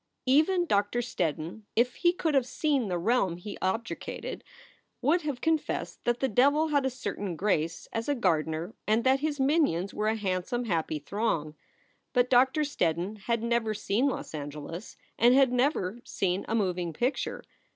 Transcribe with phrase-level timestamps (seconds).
[0.25, 4.41] Even Doctor Steddon, if he could have seen the realm he objurgated,
[4.99, 9.19] would have confessed that the devil had a certain grace as a gardener and that
[9.19, 11.53] his minions were a handsome, happy throng.
[12.13, 17.43] But Doctor Steddon had never seen Los Angeles and had never seen a moving picture.